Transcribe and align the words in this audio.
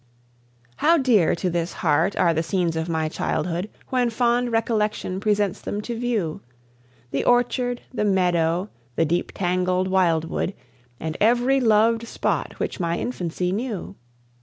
How 0.77 0.97
dear 0.97 1.35
to 1.35 1.47
this 1.47 1.73
heart 1.73 2.15
are 2.15 2.33
the 2.33 2.41
scenes 2.41 2.75
of 2.75 2.89
my 2.89 3.07
childhood, 3.07 3.69
When 3.89 4.09
fond 4.09 4.51
recollection 4.51 5.19
presents 5.19 5.61
them 5.61 5.79
to 5.81 5.95
view! 5.95 6.41
The 7.11 7.23
orchard, 7.23 7.81
the 7.93 8.03
meadow, 8.03 8.69
the 8.95 9.05
deep 9.05 9.31
tangled 9.35 9.87
wild 9.89 10.25
wood, 10.25 10.55
And 10.99 11.17
every 11.21 11.59
loved 11.59 12.07
spot 12.07 12.53
which 12.57 12.79
my 12.79 12.97
infancy 12.97 13.51
knew! 13.51 13.93